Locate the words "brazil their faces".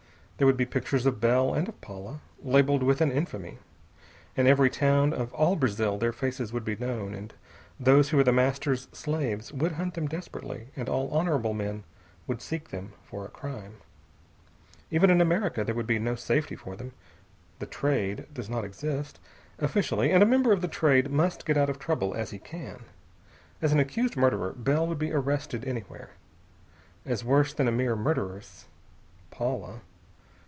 5.55-6.51